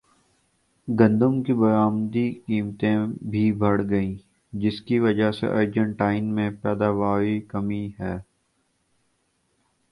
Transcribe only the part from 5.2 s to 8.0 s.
سے ارجنٹائن میں پیداواری کمی